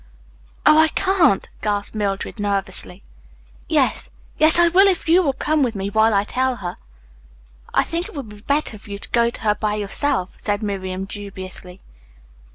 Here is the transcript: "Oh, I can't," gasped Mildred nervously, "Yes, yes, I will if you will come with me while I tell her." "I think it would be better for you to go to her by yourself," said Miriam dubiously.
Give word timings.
"Oh, 0.65 0.79
I 0.79 0.87
can't," 0.87 1.47
gasped 1.61 1.95
Mildred 1.95 2.39
nervously, 2.39 3.03
"Yes, 3.69 4.09
yes, 4.39 4.57
I 4.57 4.67
will 4.69 4.87
if 4.87 5.07
you 5.07 5.21
will 5.21 5.31
come 5.31 5.61
with 5.61 5.75
me 5.75 5.91
while 5.91 6.11
I 6.11 6.23
tell 6.23 6.55
her." 6.55 6.75
"I 7.71 7.83
think 7.83 8.07
it 8.09 8.15
would 8.15 8.29
be 8.29 8.41
better 8.41 8.79
for 8.79 8.89
you 8.89 8.97
to 8.97 9.09
go 9.09 9.29
to 9.29 9.41
her 9.41 9.53
by 9.53 9.75
yourself," 9.75 10.33
said 10.39 10.63
Miriam 10.63 11.05
dubiously. 11.05 11.77